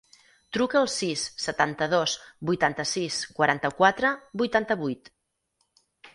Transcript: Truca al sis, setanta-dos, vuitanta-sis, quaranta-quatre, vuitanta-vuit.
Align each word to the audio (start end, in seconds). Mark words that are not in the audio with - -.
Truca 0.55 0.77
al 0.79 0.87
sis, 0.93 1.25
setanta-dos, 1.43 2.15
vuitanta-sis, 2.51 3.19
quaranta-quatre, 3.41 4.13
vuitanta-vuit. 4.45 5.15